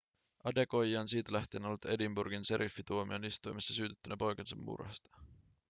[0.43, 5.09] adekoya on siitä lähtien ollut edinburghin šeriffintuomioistuimessa syytettynä poikansa murhasta